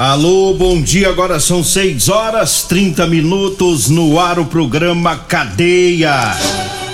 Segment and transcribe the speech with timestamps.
[0.00, 1.10] Alô, bom dia.
[1.10, 6.34] Agora são 6 horas 30 minutos no ar o programa Cadeia.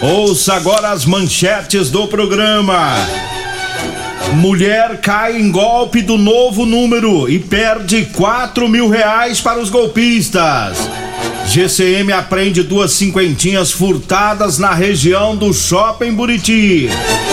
[0.02, 2.96] Ouça agora as manchetes do programa.
[4.34, 10.76] Mulher cai em golpe do novo número e perde 4 mil reais para os golpistas.
[11.46, 16.88] GCM apreende duas cinquentinhas furtadas na região do Shopping Buriti.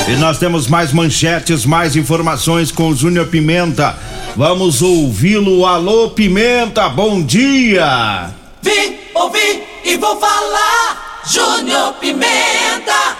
[0.08, 3.98] E nós temos mais manchetes, mais informações com o Júnior Pimenta.
[4.36, 5.64] Vamos ouvi-lo.
[5.64, 8.32] Alô, Pimenta, bom dia!
[8.64, 11.22] Vim, ouvi e vou falar.
[11.32, 13.16] Júnior Pimenta.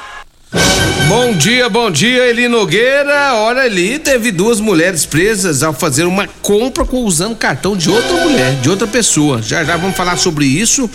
[1.08, 3.36] Bom dia, bom dia, Eli Nogueira.
[3.36, 8.14] Olha ali, teve duas mulheres presas ao fazer uma compra com, usando cartão de outra
[8.26, 9.40] mulher, de outra pessoa.
[9.40, 10.90] Já já vamos falar sobre isso.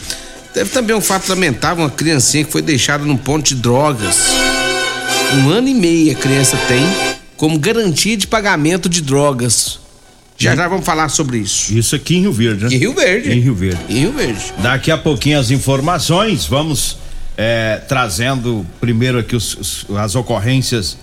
[0.53, 4.17] Teve também um fato lamentável, uma criancinha que foi deixada num ponto de drogas.
[5.35, 6.83] Um ano e meio a criança tem
[7.37, 9.79] como garantia de pagamento de drogas.
[10.39, 11.77] Já já vamos falar sobre isso.
[11.77, 12.71] Isso aqui em Rio Verde, né?
[12.73, 13.33] Em Rio Verde.
[13.33, 13.85] Em Rio Verde.
[13.89, 14.55] Em Rio Verde.
[14.59, 16.99] Daqui a pouquinho as informações, vamos
[17.37, 20.97] é, trazendo primeiro aqui os, os, as ocorrências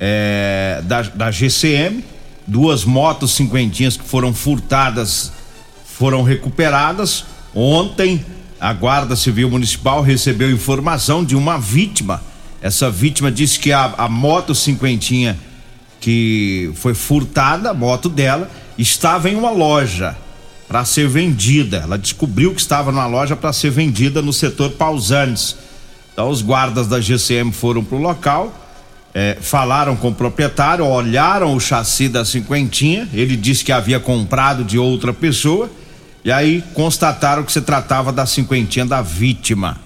[0.00, 2.02] é, da, da GCM.
[2.46, 5.32] Duas motos cinquentinhas que foram furtadas
[5.84, 7.26] foram recuperadas.
[7.54, 8.24] Ontem,
[8.58, 12.22] a Guarda Civil Municipal recebeu informação de uma vítima.
[12.62, 15.38] Essa vítima disse que a, a moto cinquentinha
[16.00, 18.48] que foi furtada, a moto dela,
[18.78, 20.16] estava em uma loja
[20.68, 21.78] para ser vendida.
[21.78, 25.56] Ela descobriu que estava numa loja para ser vendida no setor Pausantes.
[26.12, 28.52] Então os guardas da GCM foram para o local,
[29.14, 33.08] eh, falaram com o proprietário, olharam o chassi da cinquentinha.
[33.12, 35.70] Ele disse que havia comprado de outra pessoa
[36.24, 39.78] e aí constataram que se tratava da cinquentinha da vítima.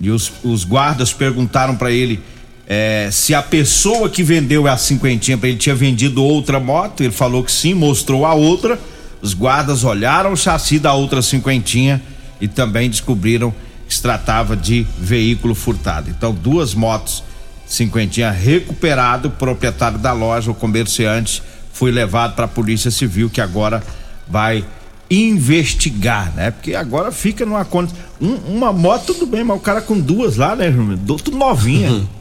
[0.00, 2.22] E os, os guardas perguntaram para ele
[2.68, 7.12] é, se a pessoa que vendeu a cinquentinha para ele tinha vendido outra moto, ele
[7.12, 8.78] falou que sim, mostrou a outra.
[9.22, 12.02] Os guardas olharam o chassi da outra cinquentinha
[12.40, 13.54] e também descobriram
[13.86, 16.10] que se tratava de veículo furtado.
[16.10, 17.22] Então, duas motos
[17.66, 23.40] cinquentinha recuperado, o proprietário da loja, o comerciante, foi levado para a Polícia Civil que
[23.40, 23.82] agora
[24.28, 24.64] vai
[25.08, 26.50] investigar, né?
[26.50, 27.94] Porque agora fica numa conta.
[28.20, 30.72] Um, uma moto, tudo bem, mas o cara com duas lá, né,
[31.06, 32.02] Tudo novinha.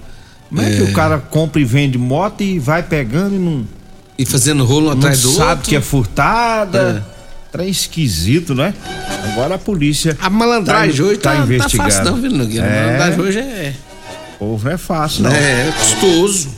[0.50, 3.66] Como é, é, que o cara compra e vende moto e vai pegando e não.
[4.18, 5.44] E fazendo rolo um atrás do outro?
[5.44, 7.04] Sabe que é furtada.
[7.12, 7.16] É.
[7.52, 8.74] Trem esquisito, né?
[9.32, 10.18] Agora a polícia.
[10.22, 11.90] A malandragem tá, hoje tá, tá, investigando.
[11.90, 12.66] tá fácil, não, viu, Nogueira?
[12.66, 12.80] É.
[12.80, 13.74] A malandragem hoje é.
[14.36, 15.32] O povo é fácil, não.
[15.32, 16.50] É, é custoso.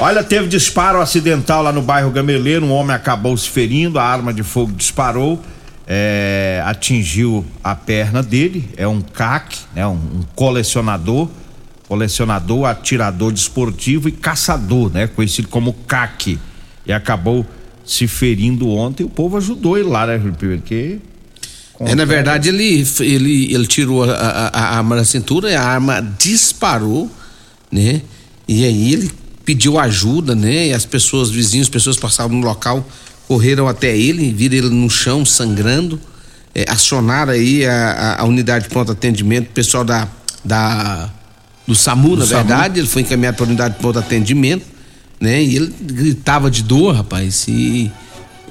[0.00, 2.64] Olha, teve disparo acidental lá no bairro Gameleiro.
[2.64, 5.40] Um homem acabou se ferindo, a arma de fogo disparou.
[5.86, 11.28] É, atingiu a perna dele, é um CAC, né, um, um colecionador,
[11.90, 15.08] colecionador, atirador desportivo e caçador, né?
[15.08, 16.38] Conhecido como CAC.
[16.86, 17.44] E acabou
[17.84, 19.02] se ferindo ontem.
[19.02, 20.98] O povo ajudou ele lá, né, porque
[21.80, 26.00] é, na verdade, ele, ele, ele tirou a, a, a, arma da cintura a arma
[26.16, 27.10] disparou,
[27.72, 28.02] né?
[28.46, 29.10] E aí ele
[29.44, 30.68] pediu ajuda, né?
[30.68, 32.86] E as pessoas, vizinhos, pessoas passavam no local,
[33.26, 35.98] correram até ele, viram ele no chão sangrando,
[36.54, 40.06] é, acionaram aí a, a, unidade de pronto atendimento, pessoal da,
[40.44, 41.10] da
[41.66, 42.44] do SAMU, do na SAMU.
[42.44, 44.66] verdade, ele foi encaminhado para a unidade de pronto atendimento,
[45.20, 45.42] né?
[45.42, 47.90] E ele gritava de dor, rapaz, e,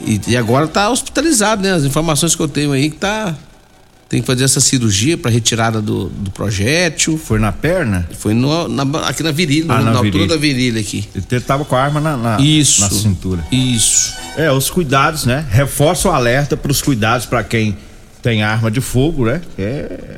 [0.05, 1.73] e, e agora está hospitalizado, né?
[1.73, 3.35] As informações que eu tenho aí que tá
[4.09, 7.15] tem que fazer essa cirurgia para retirada do, do projétil.
[7.15, 8.09] Foi na perna?
[8.17, 11.07] Foi no, na, aqui na virilha, ah, na, na, altura da virilha aqui.
[11.13, 13.45] Ele tava com a arma na, na, isso, na cintura.
[13.51, 14.15] Isso.
[14.35, 15.45] É, os cuidados, né?
[15.51, 17.77] Reforça o alerta para os cuidados para quem
[18.19, 19.41] tem arma de fogo, né?
[19.59, 20.17] É,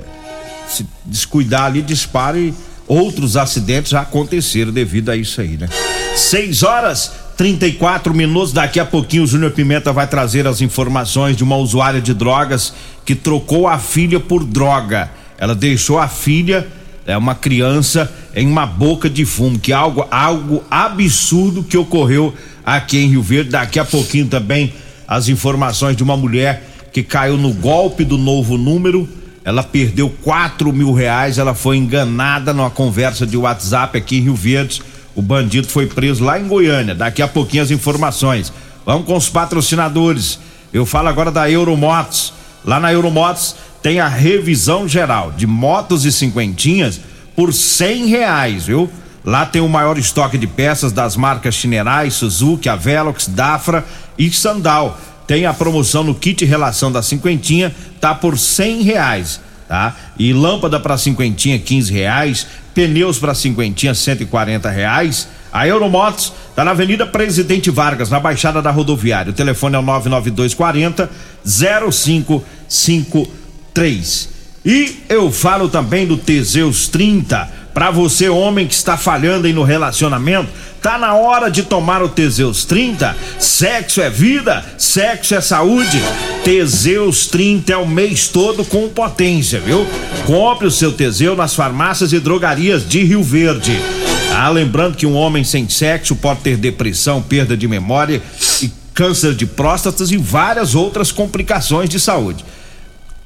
[0.70, 2.54] se descuidar ali, dispara e
[2.92, 5.70] outros acidentes aconteceram devido a isso aí, né?
[6.14, 8.52] 6 horas 34 minutos.
[8.52, 12.74] Daqui a pouquinho o Júnior Pimenta vai trazer as informações de uma usuária de drogas
[13.06, 15.10] que trocou a filha por droga.
[15.38, 16.68] ela deixou a filha,
[17.06, 22.34] é uma criança, em uma boca de fumo, que é algo, algo absurdo que ocorreu
[22.66, 23.52] aqui em Rio Verde.
[23.52, 24.74] Daqui a pouquinho também
[25.08, 29.08] as informações de uma mulher que caiu no golpe do novo número.
[29.44, 34.36] Ela perdeu quatro mil reais, ela foi enganada numa conversa de WhatsApp aqui em Rio
[34.36, 34.82] Verde.
[35.16, 36.94] O bandido foi preso lá em Goiânia.
[36.94, 38.54] Daqui a pouquinho as informações.
[38.86, 40.40] Vamos com os patrocinadores.
[40.72, 42.34] Eu falo agora da Euromotos.
[42.64, 47.02] Lá na Euromotos tem a revisão geral de motos e cinquentinhas
[47.36, 48.90] por cem reais, viu?
[49.24, 53.86] Lá tem o maior estoque de peças das marcas Chinerai, Suzuki, Avelox, Dafra
[54.18, 54.98] e Sandal.
[55.32, 59.96] Tem a promoção no kit relação da cinquentinha, tá por cem reais, tá?
[60.20, 62.46] E lâmpada para cinquentinha, quinze reais.
[62.76, 65.30] Pneus para cinquentinha, cento e quarenta reais.
[65.54, 69.30] A Euromotos tá na Avenida Presidente Vargas, na Baixada da Rodoviária.
[69.30, 71.10] O telefone é o 99240
[71.46, 74.30] 0553.
[74.64, 79.64] E eu falo também do Teseus 30 para você, homem que está falhando aí no
[79.64, 80.50] relacionamento,
[80.82, 83.16] tá na hora de tomar o Teseus 30.
[83.40, 86.02] Sexo é vida, sexo é saúde.
[86.44, 89.88] Teseus 30 é o mês todo com potência, viu?
[90.26, 93.80] Compre o seu Teseu nas farmácias e drogarias de Rio Verde.
[94.34, 98.22] Ah, lembrando que um homem sem sexo pode ter depressão, perda de memória
[98.62, 102.44] e câncer de próstatas e várias outras complicações de saúde.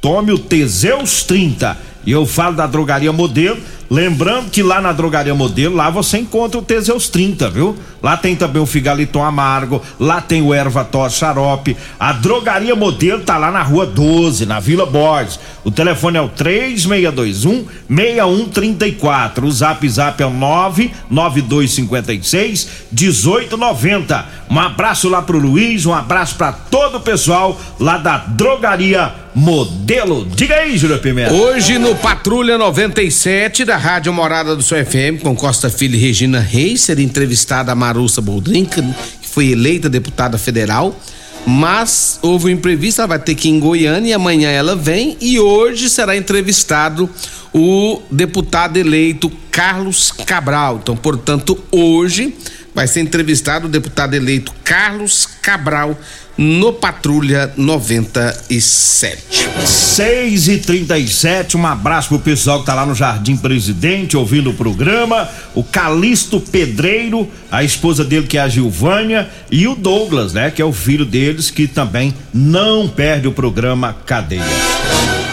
[0.05, 1.75] Tome o Teseus 30
[2.05, 3.57] e eu falo da drogaria modelo
[3.89, 7.77] Lembrando que lá na Drogaria Modelo, lá você encontra o Teseus 30, viu?
[8.01, 11.77] Lá tem também o Figaliton Amargo, lá tem o Erva Tos Xarope.
[11.99, 15.39] A Drogaria Modelo tá lá na Rua 12, na Vila Borges.
[15.63, 19.45] O telefone é o 3621 6134.
[19.45, 24.25] O Zap Zap é o 99256 1890.
[24.49, 30.25] Um abraço lá pro Luiz, um abraço para todo o pessoal lá da Drogaria Modelo.
[30.25, 31.33] Diga aí, Júlio Pimenta.
[31.33, 36.39] Hoje no Patrulha 97 da Rádio Morada do Seu FM, com Costa Filho e Regina
[36.39, 38.81] Reis, será entrevistada a Marussa Boldrinca,
[39.21, 40.99] que foi eleita deputada federal.
[41.45, 45.15] Mas houve um imprevisto, ela vai ter que ir em Goiânia e amanhã ela vem.
[45.21, 47.09] E hoje será entrevistado
[47.53, 50.79] o deputado eleito Carlos Cabral.
[50.81, 52.35] Então, portanto, hoje
[52.73, 55.97] vai ser entrevistado o deputado eleito Carlos Cabral
[56.37, 59.23] no Patrulha 97.
[59.65, 64.53] 6 e 37 um abraço pro pessoal que tá lá no Jardim Presidente ouvindo o
[64.53, 65.29] programa.
[65.53, 70.51] O Calixto Pedreiro, a esposa dele que é a Gilvânia, e o Douglas, né?
[70.51, 74.43] Que é o filho deles, que também não perde o programa Cadeia.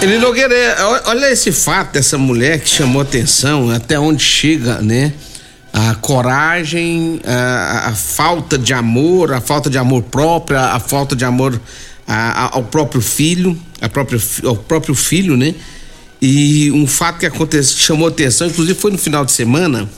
[0.00, 0.54] Ele Nogueira,
[1.06, 5.12] olha esse fato dessa mulher que chamou atenção, até onde chega, né?
[5.72, 11.24] A coragem, a, a, falta de amor, a falta de amor próprio, a, falta de
[11.24, 11.58] amor
[12.06, 15.54] a, ao próprio filho, a próprio, ao próprio filho, né?
[16.20, 19.88] E um fato que aconteceu, chamou atenção, inclusive foi no final de semana,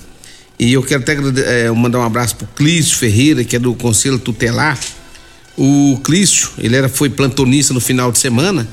[0.59, 1.17] e eu quero até
[1.67, 4.79] é, mandar um abraço pro Clício Ferreira, que é do Conselho Tutelar.
[5.57, 8.67] O Clício, ele era, foi plantonista no final de semana,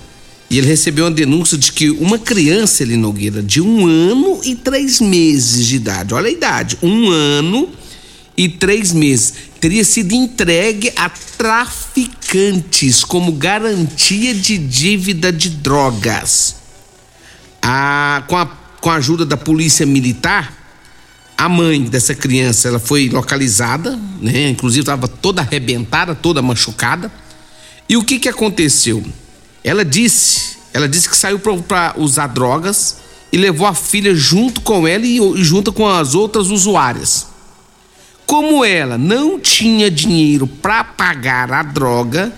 [0.52, 4.54] e ele recebeu uma denúncia de que uma criança, ele Nogueira, de um ano e
[4.54, 7.70] três meses de idade, olha a idade, um ano
[8.36, 16.58] e três meses, teria sido entregue a traficantes como garantia de dívida de drogas.
[17.62, 20.54] A, com, a, com a ajuda da polícia militar,
[21.38, 24.50] a mãe dessa criança ela foi localizada, né?
[24.50, 27.10] Inclusive estava toda arrebentada, toda machucada.
[27.88, 29.02] E o que que aconteceu?
[29.64, 32.98] Ela disse, ela disse que saiu para usar drogas
[33.32, 37.28] e levou a filha junto com ela e, junto com as outras usuárias.
[38.26, 42.34] Como ela não tinha dinheiro para pagar a droga,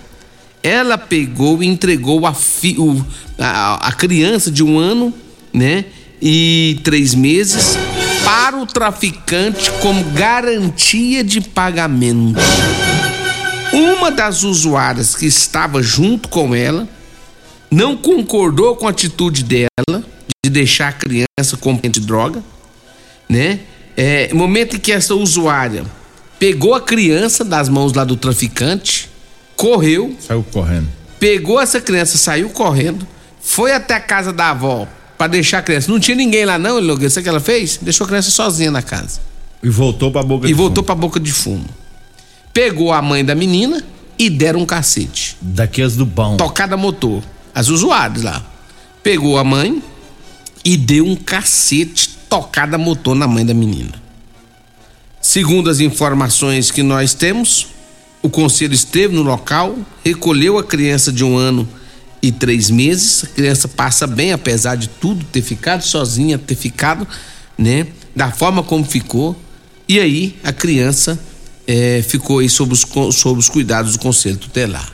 [0.61, 3.05] ela pegou e entregou a, fi, o,
[3.37, 5.13] a, a criança de um ano,
[5.53, 5.85] né,
[6.21, 7.77] e três meses
[8.23, 12.39] para o traficante como garantia de pagamento.
[13.73, 16.87] Uma das usuárias que estava junto com ela
[17.73, 20.03] não concordou com a atitude dela
[20.43, 22.43] de deixar a criança com de droga,
[23.27, 23.61] né?
[23.97, 25.83] É, momento em que essa usuária
[26.39, 29.09] pegou a criança das mãos lá do traficante,
[29.55, 30.87] correu, saiu correndo,
[31.19, 33.07] pegou essa criança, saiu correndo,
[33.41, 34.87] foi até a casa da avó
[35.17, 35.91] para deixar a criança.
[35.91, 37.09] Não tinha ninguém lá não, Logan.
[37.09, 37.79] Sabe o que ela fez?
[37.81, 39.19] Deixou a criança sozinha na casa.
[39.61, 41.65] E voltou para boca e de voltou para boca de fumo.
[42.53, 43.83] Pegou a mãe da menina
[44.19, 45.37] e deram um cacete.
[45.41, 46.37] Daqueles do bom.
[46.37, 48.45] Tocada motor as usuárias lá.
[49.01, 49.81] Pegou a mãe
[50.63, 54.01] e deu um cacete tocada motor na mãe da menina.
[55.21, 57.67] Segundo as informações que nós temos,
[58.21, 61.67] o conselho esteve no local, recolheu a criança de um ano
[62.21, 63.23] e três meses.
[63.23, 67.07] A criança passa bem, apesar de tudo ter ficado sozinha, ter ficado,
[67.57, 67.87] né?
[68.15, 69.35] Da forma como ficou.
[69.87, 71.19] E aí a criança
[71.67, 74.91] é, ficou aí sob os, sob os cuidados do conselho tutelar.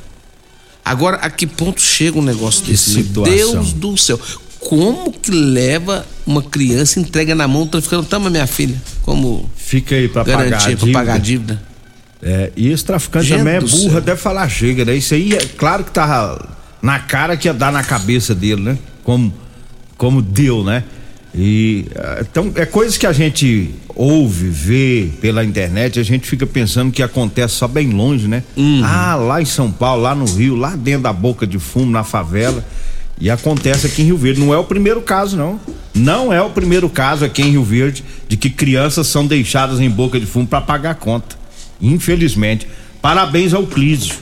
[0.90, 2.96] Agora, a que ponto chega um negócio que desse?
[2.96, 3.36] Situação.
[3.36, 4.20] Deus do céu.
[4.60, 8.08] Como que leva uma criança entrega na mão do traficante?
[8.08, 8.76] Toma, minha filha.
[9.04, 9.48] Como.
[9.56, 10.92] Fica aí pra pagar a dívida.
[10.92, 11.62] pagar a dívida.
[12.24, 14.96] É, e esse traficante Gente também é burra, deve falar chega, né?
[14.96, 18.78] Isso aí é claro que tava na cara que ia dar na cabeça dele, né?
[19.04, 19.32] Como,
[19.96, 20.84] como deu, né?
[21.34, 21.86] E
[22.22, 27.04] então é coisas que a gente ouve, vê pela internet, a gente fica pensando que
[27.04, 28.44] acontece só bem longe, né?
[28.58, 28.82] Uhum.
[28.84, 32.04] Ah, lá em São Paulo, lá no Rio, lá dentro da boca de fumo, na
[32.04, 32.66] favela.
[33.22, 34.40] E acontece aqui em Rio Verde.
[34.40, 35.60] Não é o primeiro caso, não.
[35.94, 39.90] Não é o primeiro caso aqui em Rio Verde de que crianças são deixadas em
[39.90, 41.36] boca de fumo para pagar conta.
[41.82, 42.66] Infelizmente.
[43.02, 44.16] Parabéns ao Clísio.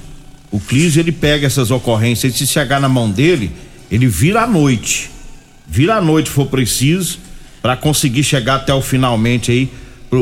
[0.52, 3.52] O Clísio ele pega essas ocorrências e se chegar na mão dele,
[3.92, 5.12] ele vira à noite
[5.67, 7.19] vira à noite for preciso
[7.62, 9.69] para conseguir chegar até o finalmente aí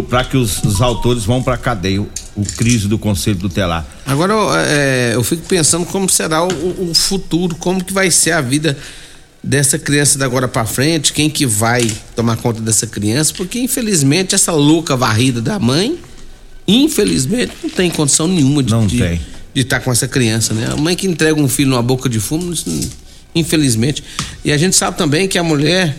[0.10, 2.02] para que os, os, autores vão para cadeia.
[2.02, 3.86] O, o crise do conselho tutelar.
[4.06, 4.34] Agora
[4.68, 8.78] é, eu fico pensando como será o, o, futuro como que vai ser a vida
[9.42, 14.34] dessa criança da agora para frente quem que vai tomar conta dessa criança porque infelizmente
[14.34, 16.00] essa louca varrida da mãe
[16.68, 19.22] infelizmente não tem condição nenhuma de não de, tem.
[19.54, 20.68] de estar tá com essa criança né?
[20.72, 22.90] A mãe que entrega um filho numa boca de fumo isso não,
[23.36, 24.04] infelizmente.
[24.44, 25.96] E a gente sabe também que a mulher,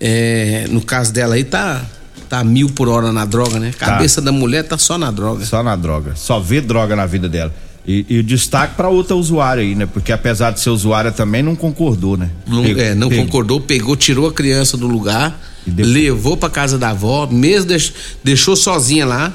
[0.00, 1.84] é, no caso dela aí, tá,
[2.28, 3.72] tá mil por hora na droga, né?
[3.78, 3.86] Tá.
[3.86, 5.44] cabeça da mulher tá só na droga.
[5.44, 6.16] Só na droga.
[6.16, 7.54] Só vê droga na vida dela.
[7.86, 9.84] E, e o destaque para outra usuária aí, né?
[9.84, 12.30] Porque apesar de ser usuária também não concordou, né?
[12.46, 13.24] Não, pegou, é, não pegou.
[13.26, 17.94] concordou, pegou, tirou a criança do lugar, levou para casa da avó, mesmo deixou,
[18.24, 19.32] deixou sozinha lá,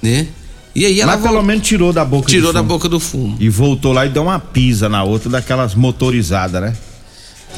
[0.00, 0.28] né?
[0.74, 3.36] E aí ela Mas pelo menos tirou da boca Tirou da boca do fumo.
[3.40, 6.76] E voltou lá e deu uma pisa na outra daquelas motorizadas, né?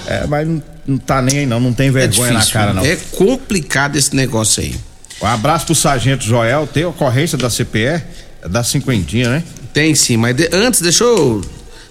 [0.06, 2.72] É, mas não, não tá nem aí não, não tem vergonha é difícil, na cara
[2.72, 2.84] não.
[2.84, 4.74] É complicado esse negócio aí.
[5.20, 8.02] Um abraço pro Sargento Joel, tem ocorrência da CPE, é
[8.48, 9.44] da cinquentinha, né?
[9.72, 11.42] Tem sim, mas de, antes deixa eu...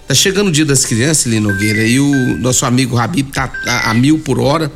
[0.06, 3.90] Tá chegando o dia das crianças, Lino Nogueira, e o nosso amigo Rabib tá a,
[3.90, 4.70] a mil por hora,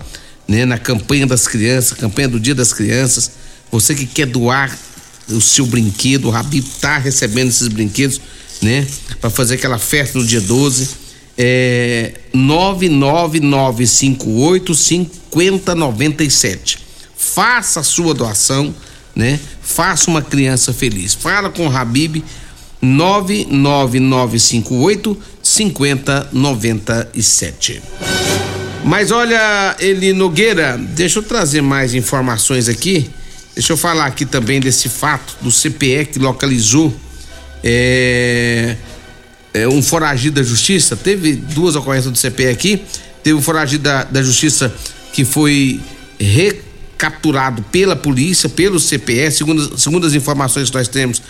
[0.46, 0.64] né?
[0.64, 3.32] Na campanha das crianças, campanha do dia das crianças.
[3.70, 4.70] Você que quer doar
[5.28, 8.20] o seu brinquedo, o Rabi tá recebendo esses brinquedos,
[8.62, 8.86] né?
[9.20, 11.04] Para fazer aquela festa no dia 12.
[11.38, 16.78] É 99958 5097.
[17.14, 18.74] Faça a sua doação,
[19.14, 19.38] né?
[19.60, 21.12] Faça uma criança feliz.
[21.12, 22.24] Fala com o Habib
[22.80, 27.82] 99958 5097.
[28.84, 33.10] Mas olha, Eli Nogueira, deixa eu trazer mais informações aqui
[33.56, 36.94] Deixa eu falar aqui também desse fato do CPE que localizou
[37.64, 38.76] é,
[39.54, 40.94] é, um foragido da justiça.
[40.94, 42.82] Teve duas ocorrências do CPE aqui.
[43.22, 44.70] Teve um foragido da, da justiça
[45.10, 45.80] que foi
[46.20, 49.30] recapturado pela polícia, pelo CPE.
[49.30, 51.22] Segundo, segundo as informações que nós temos,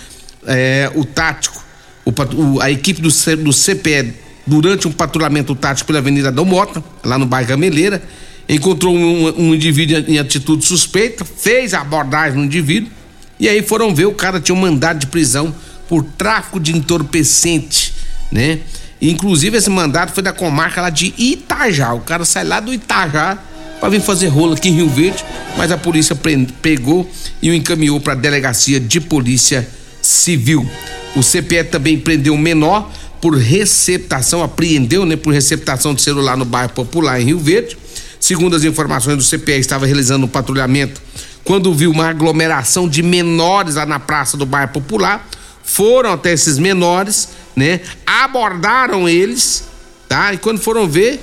[0.49, 1.65] é, o tático,
[2.05, 4.15] o, o, a equipe do, do CPE,
[4.47, 8.03] durante um patrulhamento tático pela Avenida Dom Mota, lá no bairro Gameleira,
[8.49, 12.91] encontrou um, um indivíduo em atitude suspeita, fez abordagem no indivíduo
[13.39, 15.55] e aí foram ver o cara tinha um mandado de prisão
[15.89, 17.93] por tráfico de entorpecente,
[18.31, 18.61] né?
[19.01, 21.93] Inclusive esse mandado foi da comarca lá de Itajá.
[21.93, 23.39] O cara sai lá do Itajá
[23.79, 25.23] para vir fazer rolo aqui em Rio Verde,
[25.57, 26.17] mas a polícia
[26.63, 27.09] pegou
[27.43, 29.69] e o encaminhou para a delegacia de polícia
[30.01, 30.67] civil.
[31.15, 32.91] O CPE também prendeu um menor
[33.27, 37.77] por receptação, apreendeu, né, por receptação de celular no bairro Popular em Rio Verde.
[38.21, 41.03] Segundo as informações do CPE, estava realizando um patrulhamento
[41.43, 45.29] quando viu uma aglomeração de menores lá na praça do bairro Popular.
[45.65, 47.81] Foram até esses menores, né?
[48.07, 49.65] Abordaram eles,
[50.09, 50.33] tá?
[50.33, 51.21] E quando foram ver,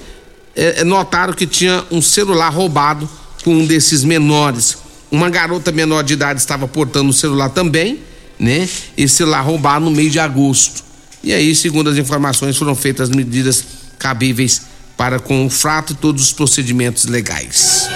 [0.54, 3.10] é, é notaram que tinha um celular roubado
[3.46, 4.78] com um desses menores.
[5.10, 8.02] Uma garota menor de idade estava portando o celular também,
[8.38, 8.68] né?
[8.98, 10.92] Esse celular roubado no mês de agosto.
[11.24, 13.64] E aí, segundo as informações, foram feitas as medidas
[13.98, 14.64] cabíveis
[14.98, 17.90] para com o frato e todos os procedimentos legais.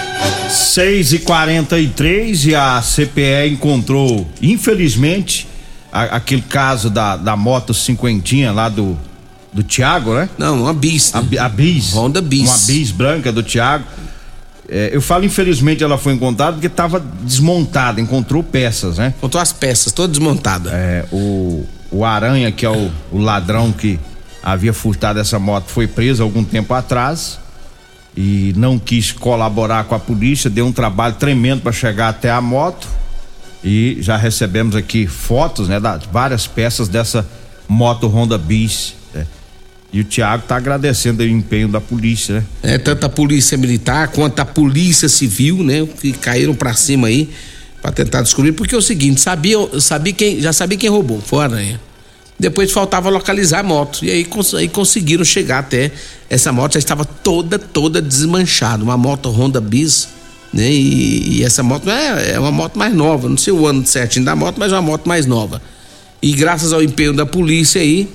[0.50, 5.46] 6 e 43 e a CPE encontrou, infelizmente,
[5.92, 8.98] a, aquele caso da, da moto cinquentinha lá do
[9.52, 10.28] do Tiago, né?
[10.38, 11.12] Não, uma bis.
[11.12, 11.38] Né?
[11.38, 11.92] A, a bis.
[11.92, 12.48] Honda bis.
[12.48, 13.84] Uma bis branca do Tiago.
[14.68, 19.14] É, eu falo, infelizmente, ela foi encontrada porque estava desmontada, encontrou peças, né?
[19.16, 20.70] Encontrou as peças, toda desmontada.
[20.70, 23.98] É, o, o Aranha, que é o, o ladrão que
[24.42, 27.38] havia furtado essa moto, foi preso algum tempo atrás
[28.16, 32.40] e não quis colaborar com a polícia, deu um trabalho tremendo para chegar até a
[32.40, 32.88] moto
[33.62, 37.26] e já recebemos aqui fotos, né, das várias peças dessa
[37.68, 38.94] moto Honda Bis.
[39.12, 39.26] Né?
[39.92, 42.44] E o Tiago tá agradecendo o empenho da polícia, né?
[42.62, 45.86] É, tanto a polícia militar quanto a polícia civil, né?
[46.00, 47.30] Que caíram para cima aí
[47.80, 51.40] para tentar descobrir, porque é o seguinte, sabia, sabia quem, já sabia quem roubou, foi
[51.40, 51.80] a aranha.
[52.38, 54.04] Depois faltava localizar a moto.
[54.04, 55.90] E aí, aí conseguiram chegar até
[56.30, 58.84] essa moto, já estava toda, toda desmanchada.
[58.84, 60.08] Uma moto Honda Bis,
[60.52, 60.70] né?
[60.70, 64.24] E, e essa moto é, é uma moto mais nova, não sei o ano certinho
[64.24, 65.60] da moto, mas é uma moto mais nova.
[66.22, 68.08] E graças ao empenho da polícia aí,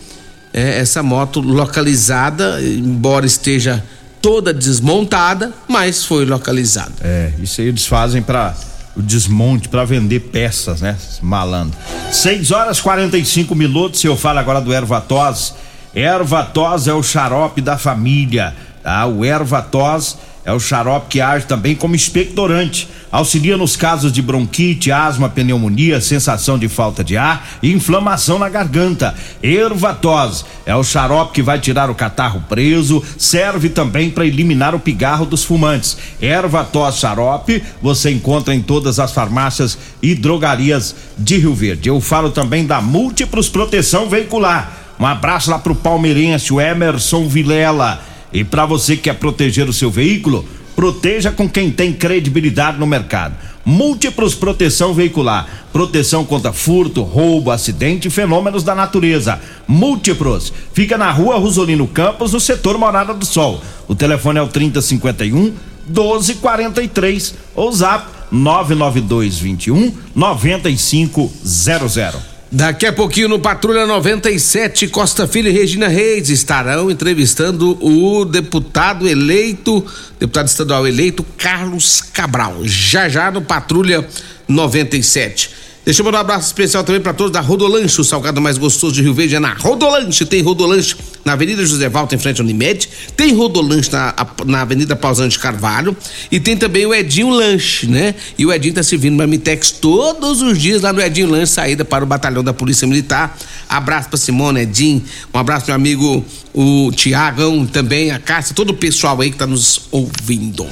[0.53, 3.83] é, essa moto localizada, embora esteja
[4.21, 6.93] toda desmontada, mas foi localizada.
[7.01, 8.55] É, isso aí eles fazem para
[8.95, 10.97] o desmonte para vender peças, né?
[11.21, 11.77] Malandro.
[12.11, 14.03] 6 horas 45 minutos.
[14.03, 15.55] Eu falo agora do Ervatós.
[15.95, 19.05] Ervatós é o xarope da família, tá?
[19.05, 22.89] O Ervatós é o xarope que age também como expectorante.
[23.09, 28.49] Auxilia nos casos de bronquite, asma, pneumonia, sensação de falta de ar e inflamação na
[28.49, 29.15] garganta.
[29.41, 34.79] Ervatose é o xarope que vai tirar o catarro preso, serve também para eliminar o
[34.79, 35.97] pigarro dos fumantes.
[36.21, 41.87] Ervatose xarope você encontra em todas as farmácias e drogarias de Rio Verde.
[41.87, 44.73] Eu falo também da Múltiplos Proteção Veicular.
[44.99, 49.73] Um abraço lá pro palmeirense, o Emerson Vilela e para você que quer proteger o
[49.73, 50.43] seu veículo,
[50.75, 53.35] proteja com quem tem credibilidade no mercado.
[53.65, 55.47] Múltiplos Proteção Veicular.
[55.71, 59.39] Proteção contra furto, roubo, acidente e fenômenos da natureza.
[59.67, 60.51] Múltiplos.
[60.73, 63.61] Fica na rua Rosolino Campos, no setor Morada do Sol.
[63.87, 65.53] O telefone é o 3051
[65.87, 72.32] 1243 ou zap 99221 9500.
[72.55, 79.07] Daqui a pouquinho no Patrulha 97, Costa Filho e Regina Reis estarão entrevistando o deputado
[79.07, 79.83] eleito,
[80.19, 82.59] deputado estadual eleito Carlos Cabral.
[82.61, 84.07] Já já no Patrulha
[84.47, 85.62] 97.
[85.85, 88.95] Deixa eu mandar um abraço especial também para todos da Rodolanche, o salgado mais gostoso
[88.95, 90.25] de Rio Verde é na Rodolanche.
[90.25, 92.87] Tem Rodolanche na Avenida José Valta, em frente ao Unimed.
[93.17, 95.95] Tem Rodolanche na, na Avenida Pausante Carvalho.
[96.31, 98.15] E tem também o Edinho Lanche, né?
[98.37, 102.05] E o Edinho tá servindo Mamitex todos os dias lá no Edinho Lanche, saída para
[102.05, 103.37] o batalhão da Polícia Militar.
[103.67, 105.03] Abraço para Simone, Edinho.
[105.33, 109.47] Um abraço meu amigo o Tiagão também, a Cássia, todo o pessoal aí que tá
[109.47, 110.67] nos ouvindo.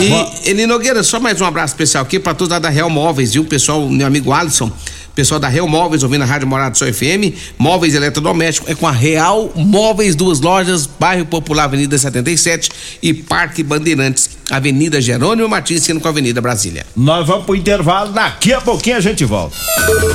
[0.00, 3.34] E Eli Nogueira, só mais um abraço especial aqui para todos lá da Real Móveis,
[3.34, 3.44] viu?
[3.44, 4.72] Pessoal, meu amigo Alisson,
[5.14, 8.92] pessoal da Real Móveis ouvindo a Rádio Morado Sol FM, móveis eletrodomésticos, é com a
[8.92, 12.70] Real Móveis, duas lojas, bairro Popular, Avenida 77
[13.02, 16.86] e Parque Bandeirantes, Avenida Jerônimo Martins, sendo com a Avenida Brasília.
[16.96, 19.56] Nós vamos pro intervalo, daqui a pouquinho a gente volta.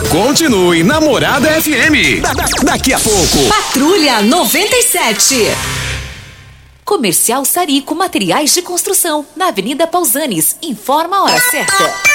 [0.09, 2.21] Continue Namorada FM.
[2.21, 3.37] Da- da- daqui a pouco.
[3.49, 5.35] Patrulha 97.
[6.83, 10.55] Comercial Sarico Materiais de Construção, na Avenida Pausanes.
[10.61, 12.14] Informa a hora certa.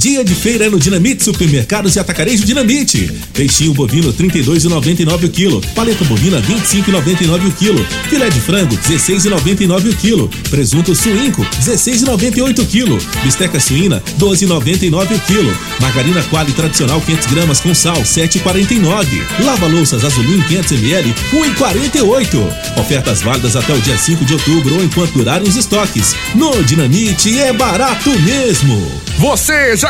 [0.00, 3.12] Dia de feira é no Dinamite Supermercados e Atacarejo Dinamite.
[3.34, 5.60] Peixinho bovino 32,99 o quilo.
[5.74, 7.86] Paleta bovina 25,99 o quilo.
[8.08, 10.30] Filé de frango 16,99 o quilo.
[10.48, 12.98] Presunto suínco 16,98 o quilo.
[13.22, 15.58] Bisteca suína 12,99 o quilo.
[15.78, 19.44] Margarina Quali tradicional 500 gramas com sal 7,49.
[19.44, 22.78] Lava louças Azulim 500 ml 1,48.
[22.78, 26.16] Ofertas válidas até o dia 5 de outubro ou enquanto durarem os estoques.
[26.34, 28.90] No Dinamite é barato mesmo.
[29.18, 29.89] Você já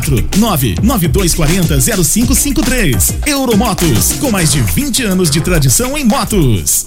[0.00, 3.14] 34 99240 0553.
[3.26, 6.86] Euromotos, com mais de 20 anos de tradição em motos.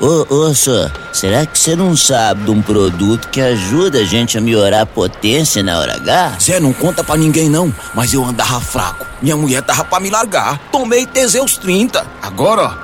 [0.00, 4.36] Ô, ô, só, será que você não sabe de um produto que ajuda a gente
[4.36, 6.36] a melhorar a potência na hora H?
[6.42, 9.06] Zé, não conta pra ninguém não, mas eu andava fraco.
[9.22, 10.58] Minha mulher tava pra me largar.
[10.72, 12.04] Tomei Teseus 30.
[12.20, 12.83] Agora, ó,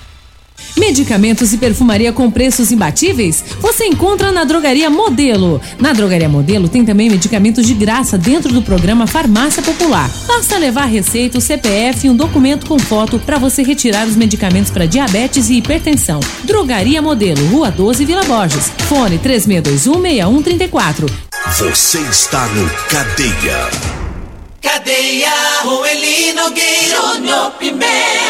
[0.77, 3.43] Medicamentos e perfumaria com preços imbatíveis?
[3.59, 5.61] Você encontra na Drogaria Modelo.
[5.79, 10.09] Na Drogaria Modelo tem também medicamentos de graça dentro do programa Farmácia Popular.
[10.27, 14.71] Basta levar receita, o CPF e um documento com foto para você retirar os medicamentos
[14.71, 16.19] para diabetes e hipertensão.
[16.43, 18.71] Drogaria Modelo, Rua 12, Vila Borges.
[18.87, 21.09] Fone 36216134.
[21.57, 23.69] Você está no Cadeia.
[24.61, 25.31] Cadeia,
[25.63, 28.20] Rueli Nogueira, Júnior Pimenta,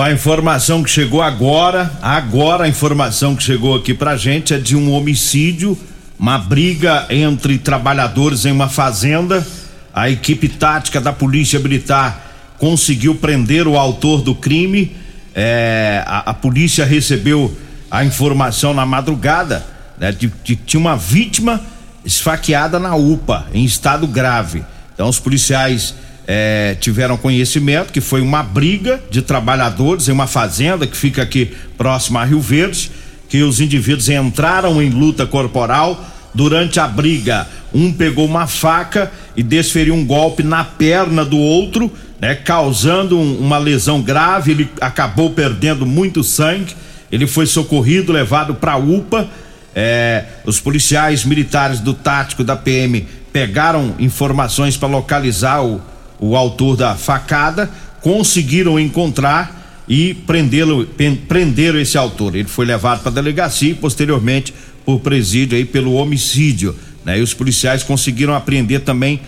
[0.00, 4.74] A informação que chegou agora, agora a informação que chegou aqui pra gente é de
[4.74, 5.78] um homicídio,
[6.18, 9.46] uma briga entre trabalhadores em uma fazenda.
[9.94, 14.96] A equipe tática da Polícia Militar conseguiu prender o autor do crime.
[15.32, 17.56] É, a, a polícia recebeu
[17.88, 19.64] a informação na madrugada
[19.96, 21.60] né, de que tinha uma vítima
[22.04, 24.64] esfaqueada na UPA, em estado grave.
[24.92, 25.94] Então os policiais
[26.26, 31.52] eh, tiveram conhecimento que foi uma briga de trabalhadores em uma fazenda que fica aqui
[31.76, 32.90] próximo a Rio Verde,
[33.28, 36.12] que os indivíduos entraram em luta corporal.
[36.34, 41.92] Durante a briga, um pegou uma faca e desferiu um golpe na perna do outro,
[42.20, 44.50] né, causando um, uma lesão grave.
[44.50, 46.74] Ele acabou perdendo muito sangue.
[47.12, 49.28] Ele foi socorrido, levado para a UPA
[49.74, 55.82] é, os policiais militares do tático da PM pegaram informações para localizar o,
[56.28, 60.88] o autor da facada, conseguiram encontrar e prendê-lo,
[61.28, 62.34] prenderam esse autor.
[62.34, 67.18] Ele foi levado para a delegacia e posteriormente por presídio aí pelo homicídio, né?
[67.18, 69.20] E os policiais conseguiram apreender também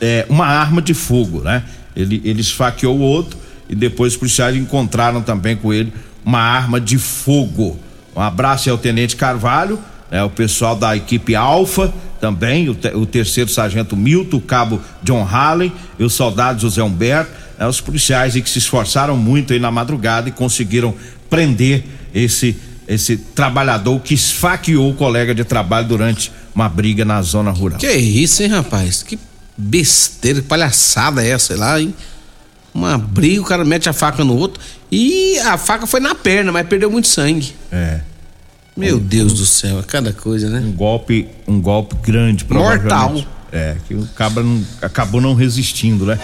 [0.00, 1.64] é, uma arma de fogo, né?
[1.96, 5.92] Ele, ele esfaqueou o outro e depois os policiais encontraram também com ele
[6.24, 7.78] uma arma de fogo.
[8.14, 9.78] Um abraço ao Tenente Carvalho,
[10.10, 14.80] né, o pessoal da equipe Alfa também, o, te, o, terceiro sargento Milton, o cabo
[15.02, 19.58] John Hallen e o soldado José Humberto, né, os policiais que se esforçaram muito aí
[19.58, 20.94] na madrugada e conseguiram
[21.28, 22.56] prender esse
[22.88, 27.78] esse trabalhador que esfaqueou o colega de trabalho durante uma briga na zona rural.
[27.78, 29.02] Que isso, hein, rapaz?
[29.02, 29.18] Que
[29.54, 31.94] besteira, que palhaçada é essa lá, hein?
[32.72, 36.50] Uma briga, o cara mete a faca no outro e a faca foi na perna,
[36.50, 37.54] mas perdeu muito sangue.
[37.70, 38.00] É.
[38.78, 40.60] Meu Deus do céu, é cada coisa, né?
[40.60, 43.20] Um golpe, um golpe grande, Mortal.
[43.50, 46.16] É, que o cabra não, acabou não resistindo, né?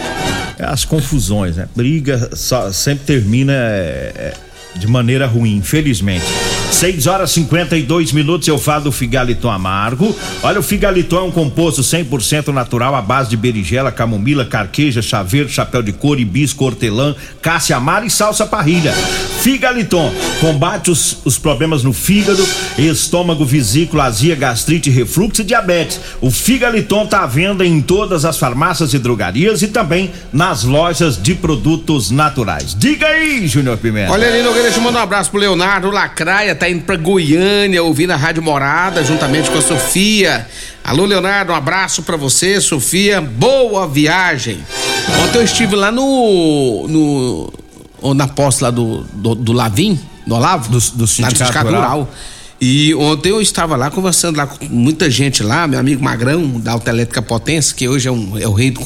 [0.56, 1.66] É as confusões, né?
[1.74, 4.34] Briga só, sempre termina é, é,
[4.76, 6.24] de maneira ruim, infelizmente.
[6.70, 10.14] 6 horas 52 minutos eu falo do Figaliton Amargo.
[10.42, 15.48] Olha, o Figaliton é um composto 100% natural à base de berinjela, camomila, carqueja, chaveiro,
[15.48, 18.92] chapéu de couro, hibisco, hortelã, cássia amara e salsa parrilha.
[19.40, 22.44] Figaliton combate os, os problemas no fígado,
[22.76, 26.00] estômago, vesícula, azia, gastrite, refluxo e diabetes.
[26.20, 31.22] O Figaliton tá à venda em todas as farmácias e drogarias e também nas lojas
[31.22, 32.74] de produtos naturais.
[32.76, 34.12] Diga aí, Júnior Pimenta.
[34.12, 37.82] Olha ali, Nogueira, deixa eu mandar um abraço pro Leonardo Lacraia, tá indo pra Goiânia,
[37.82, 40.46] ouvindo a Rádio Morada, juntamente com a Sofia.
[40.82, 43.20] Alô, Leonardo, um abraço para você, Sofia.
[43.20, 44.58] Boa viagem.
[45.22, 46.88] Ontem eu estive lá no.
[46.88, 51.82] no na posse lá do, do, do Lavim, do Olavo, do, do Sindicato, sindicato Rural.
[51.82, 52.10] Rural.
[52.58, 56.72] E ontem eu estava lá conversando lá com muita gente lá, meu amigo Magrão, da
[56.72, 58.80] Autoelétrica Potência, que hoje é, um, é o rei do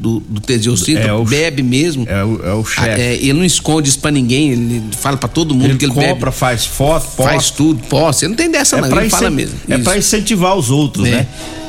[0.00, 2.06] do, do Teseus é o, bebe mesmo.
[2.08, 3.00] É o, é o chefe.
[3.00, 5.92] É, ele não esconde isso pra ninguém, ele fala pra todo mundo ele que ele
[5.92, 6.32] compra, bebe.
[6.32, 7.22] faz foto, posta.
[7.22, 8.24] Faz tudo, posta.
[8.24, 9.54] Ele não tem dessa é não, ele fala mesmo.
[9.68, 9.84] É isso.
[9.84, 11.10] pra incentivar os outros, é.
[11.10, 11.26] né?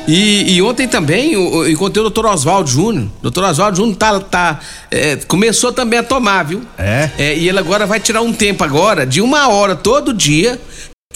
[0.08, 3.06] E, e, ontem também eu, eu encontrei o doutor Oswaldo Júnior.
[3.22, 6.62] Doutor Oswaldo Júnior tá, tá, é, começou também a tomar, viu?
[6.76, 7.10] É?
[7.16, 7.38] é.
[7.38, 10.60] E ele agora vai tirar um tempo agora, de uma hora todo dia,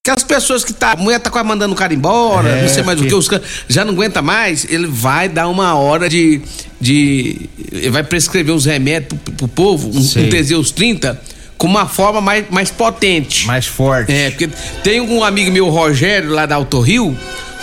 [0.06, 2.68] que as pessoas que tá, a mulher tá quase mandando o cara embora, é, não
[2.68, 3.06] sei mais que...
[3.06, 3.28] o que, os
[3.68, 6.40] já não aguenta mais, ele vai dar uma hora de.
[6.80, 11.20] de ele vai prescrever uns remédios pro, pro povo, um, um Teseus 30,
[11.58, 13.48] com uma forma mais, mais potente.
[13.48, 14.12] Mais forte.
[14.12, 14.48] É, porque
[14.84, 17.16] tem um amigo meu, Rogério, lá da Auto Rio.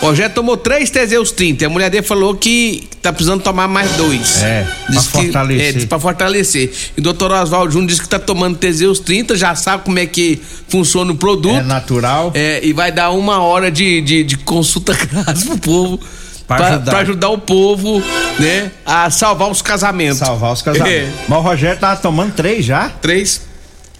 [0.04, 1.66] Rogério tomou três Teseus 30.
[1.66, 4.42] A mulher dele falou que tá precisando tomar mais dois.
[4.42, 5.68] É, Diz pra que- fortalecer.
[5.68, 6.72] É, diz pra fortalecer.
[6.96, 10.06] E o doutor Oswaldo Júnior disse que tá tomando Teseus 30, já sabe como é
[10.06, 11.56] que funciona o produto.
[11.56, 12.30] É natural.
[12.34, 16.00] É, e vai dar uma hora de, de, de consulta grátis pro povo.
[16.46, 16.90] Pra Pra, ajudar.
[16.90, 18.02] pra ajudar o povo,
[18.38, 20.18] né, a salvar os casamentos.
[20.18, 20.92] Salvar os casamentos.
[20.92, 21.24] É.
[21.26, 22.90] Mas o Rogério tava tomando três já?
[23.00, 23.40] Três.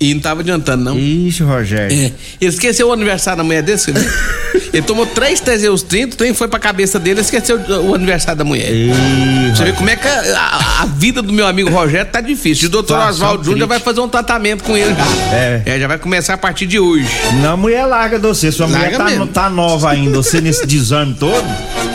[0.00, 0.98] E não tava adiantando, não.
[0.98, 1.96] Ixi, Rogério.
[1.96, 2.12] É.
[2.40, 4.02] Ele esqueceu o aniversário da mulher você viu?
[4.72, 8.70] Ele tomou três Teseus 30, trem foi pra cabeça dele, esqueceu o aniversário da mulher.
[9.54, 12.64] Você vê como é que a, a- vida do meu amigo Rogério tá difícil.
[12.64, 15.34] E o doutor Oswaldo Júnior já vai fazer um tratamento com ele já.
[15.36, 15.78] É.
[15.78, 17.06] já vai começar a partir de hoje.
[17.40, 18.50] Não, a mulher larga de você.
[18.50, 19.26] Sua mulher Larga tá, mesmo.
[19.28, 20.16] tá nova ainda.
[20.16, 21.44] Você nesse desame todo,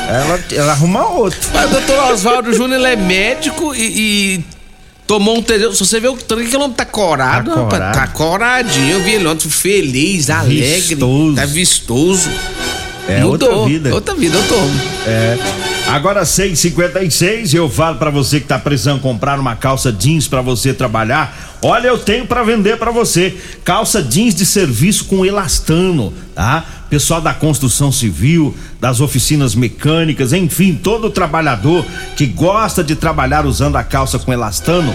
[0.10, 1.38] ela, ela arruma outro.
[1.54, 3.82] Mas o doutor Oswaldo Júnior ele é médico e,
[4.38, 4.44] e
[5.10, 5.44] tomou um.
[5.74, 7.94] Se você vê o tanto que ele tá corado, Tá rapaz, corado.
[7.96, 8.92] tá coradinho.
[8.92, 10.62] Eu vi ele ontem feliz, alegre,
[10.96, 11.36] Vistoso.
[11.36, 12.30] tá vistoso.
[13.08, 13.50] É Mudou.
[13.50, 13.94] outra vida.
[13.96, 14.70] Outra vida, doutor.
[15.08, 15.36] É.
[15.88, 20.76] Agora 6:56, eu falo pra você que tá precisando comprar uma calça jeans pra você
[20.76, 21.58] trabalhar.
[21.64, 23.36] Olha, eu tenho pra vender pra você.
[23.66, 26.64] Calça jeans de serviço com elastano, tá?
[26.88, 33.76] Pessoal da construção civil, das oficinas mecânicas, enfim, todo trabalhador que gosta de trabalhar usando
[33.76, 34.94] a calça com elastano,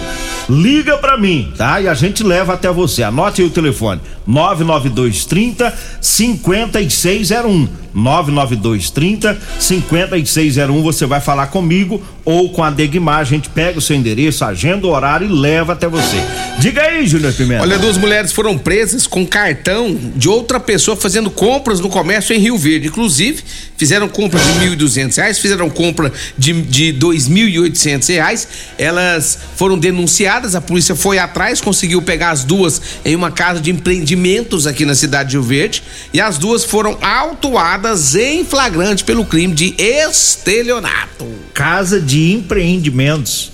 [0.49, 1.79] liga pra mim, tá?
[1.79, 3.03] E a gente leva até você.
[3.03, 7.67] Anote aí o telefone: 99230 5601.
[7.93, 10.81] 99230 5601.
[10.83, 13.19] Você vai falar comigo ou com a Degmar.
[13.19, 16.17] A gente pega o seu endereço, agenda o horário e leva até você.
[16.59, 17.61] Diga aí, Júnior Pimenta.
[17.61, 22.39] Olha, duas mulheres foram presas com cartão de outra pessoa fazendo compras no comércio em
[22.39, 22.87] Rio Verde.
[22.87, 23.41] Inclusive,
[23.77, 28.47] fizeram compra de 1.200 reais, fizeram compra de, de 2.800 reais.
[28.77, 33.71] Elas foram denunciadas, a polícia foi atrás, conseguiu pegar as duas em uma casa de
[33.71, 35.83] empreendimentos aqui na cidade de Rio Verde.
[36.13, 41.27] E as duas foram autuadas em flagrante pelo crime de estelionato.
[41.53, 43.51] Casa de empreendimentos.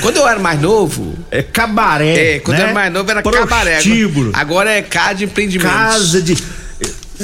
[0.00, 1.16] Quando eu era mais novo.
[1.30, 2.34] É cabaré.
[2.34, 2.62] É, quando né?
[2.62, 4.32] eu era mais novo era Prostíbulo.
[4.32, 4.42] cabaré.
[4.42, 5.72] Agora é casa de empreendimentos.
[5.72, 6.36] Casa de.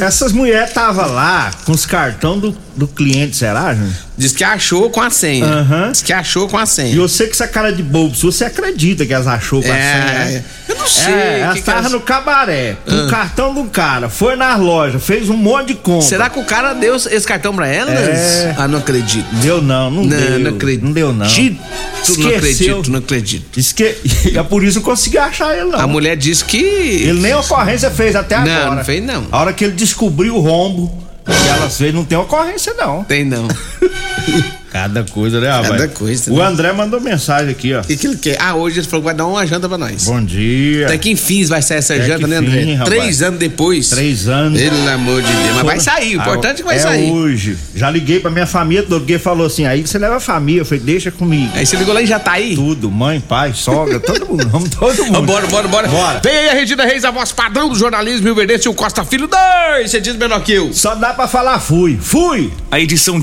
[0.00, 3.92] Essas mulheres tava lá com os cartão do, do cliente, será, Júnior?
[4.16, 5.44] Diz que achou com a senha.
[5.44, 5.90] Aham.
[5.92, 6.94] Diz que achou com a senha.
[6.94, 9.76] E você com essa cara de bobo, se você acredita que elas achou com a
[9.76, 10.44] É, senha, né?
[10.68, 13.04] eu não sei, É, que elas que estavam elas- no cabaré, com Ah.
[13.04, 16.06] o cartão do cara, foi nas lojas, fez um monte de compra.
[16.08, 17.94] Será que o cara deu esse cartão pra elas?
[17.98, 18.54] É.
[18.56, 19.26] Ah, não acredito.
[19.42, 20.38] Deu não, não, Não, deu.
[20.38, 20.84] não acredito.
[20.84, 21.26] Não deu não.
[21.26, 21.58] Ti-
[22.08, 22.36] Não Esqueceu.
[22.78, 23.58] acredito, não acredito.
[23.58, 23.94] Esque...
[24.32, 25.78] E é por isso que eu consegui achar ele, não.
[25.78, 26.56] A mulher disse que.
[26.58, 28.76] Ele nem ocorrência fez até Não, agora.
[28.76, 29.26] não fez, não.
[29.32, 33.04] A hora que ele descobriu o rombo que elas fez, não tem ocorrência, não.
[33.04, 33.46] Tem não.
[34.70, 35.68] Cada coisa, né, rapaz?
[35.68, 36.44] Cada coisa, O né?
[36.44, 37.80] André mandou mensagem aqui, ó.
[37.80, 38.36] O que, que ele quer?
[38.40, 40.04] Ah, hoje ele falou que vai dar uma janta pra nós.
[40.04, 40.86] Bom dia.
[40.86, 42.62] Até que enfim vai sair essa Até janta, né, André?
[42.62, 42.96] fim, rapaz.
[42.96, 43.88] Três anos depois.
[43.88, 44.60] Três anos.
[44.60, 45.54] Pelo amor de Deus.
[45.56, 47.10] Mas vai sair, o importante é que vai é sair.
[47.10, 47.56] hoje.
[47.74, 50.60] Já liguei pra minha família, porque falou assim, aí você leva a família.
[50.60, 51.50] Eu falei, deixa comigo.
[51.54, 52.54] Aí você ligou lá e já tá aí?
[52.54, 54.48] Tudo, mãe, pai, sogra, todo mundo.
[54.48, 55.22] Vamos todo mundo.
[55.28, 55.88] Bora, bora, bora.
[55.88, 56.20] Bora.
[56.22, 59.04] Vem aí a Regina Reis, a voz padrão do jornalismo Rio Verdense e o Costa
[59.04, 59.28] Filho.
[59.28, 60.72] Dois, você diz menor que eu.
[60.72, 61.98] Só dá pra falar fui.
[62.00, 62.50] Fui!
[62.70, 63.14] A edição